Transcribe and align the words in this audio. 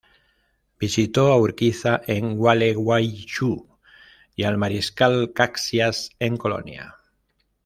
Visitó 0.79 1.27
a 1.31 1.37
Urquiza 1.37 2.01
en 2.07 2.35
Gualeguaychú 2.35 3.77
y 4.35 4.43
al 4.45 4.57
mariscal 4.57 5.31
Caxias 5.31 6.09
en 6.17 6.37
Colonia. 6.37 6.95